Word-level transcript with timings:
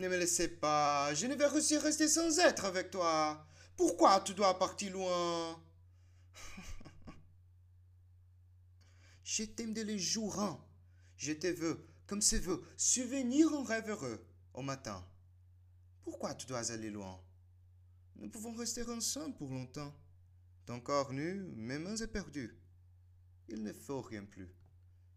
Ne 0.00 0.08
me 0.08 0.16
laissez 0.16 0.48
pas, 0.48 1.12
je 1.14 1.26
ne 1.26 1.34
vais 1.34 1.44
aussi 1.50 1.76
rester 1.76 2.08
sans 2.08 2.38
être 2.38 2.64
avec 2.64 2.90
toi. 2.90 3.46
Pourquoi 3.76 4.22
tu 4.22 4.32
dois 4.32 4.58
partir 4.58 4.94
loin? 4.94 5.62
Je 9.22 9.44
t'aime 9.44 9.74
de 9.74 9.82
les 9.82 9.98
jours. 9.98 10.40
Hein. 10.40 10.58
Je 11.18 11.34
te 11.34 11.48
veux, 11.48 11.86
comme 12.06 12.22
se 12.22 12.36
veut, 12.36 12.62
souvenir 12.78 13.52
en 13.52 13.62
rêve 13.62 13.90
heureux 13.90 14.26
au 14.54 14.62
matin. 14.62 15.06
Pourquoi 16.02 16.34
tu 16.34 16.46
dois 16.46 16.72
aller 16.72 16.88
loin? 16.88 17.22
Nous 18.16 18.30
pouvons 18.30 18.54
rester 18.54 18.82
ensemble 18.84 19.36
pour 19.36 19.50
longtemps. 19.50 19.94
Ton 20.64 20.80
corps 20.80 21.12
nu, 21.12 21.42
mes 21.56 21.78
mains 21.78 21.96
éperdues. 21.96 22.58
Il 23.48 23.62
ne 23.62 23.74
faut 23.74 24.00
rien 24.00 24.24
plus. 24.24 24.56